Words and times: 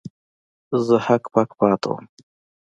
زه 0.85 0.95
هک 1.05 1.23
پک 1.33 1.49
پاتې 1.59 1.87
وم. 1.89 2.05